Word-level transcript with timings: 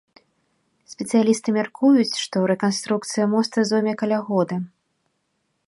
Спецыялісты 0.93 1.49
мяркуюць, 1.57 2.19
што 2.23 2.35
рэканструкцыя 2.53 3.25
моста 3.35 3.57
зойме 3.73 3.93
каля 4.03 4.19
года. 4.31 4.55